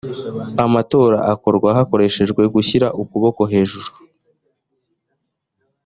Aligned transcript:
amatora 0.65 1.17
akorwa 1.33 1.69
hakoreshwa 1.77 2.41
gushyira 2.55 2.87
ukuboko 3.01 3.41
hejuru 3.51 3.91